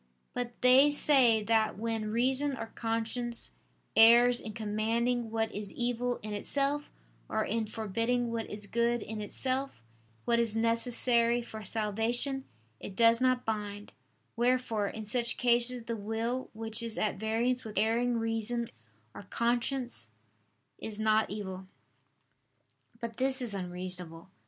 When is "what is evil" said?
5.29-6.17